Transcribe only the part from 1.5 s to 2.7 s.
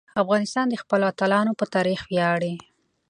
په تاریخ ویاړي.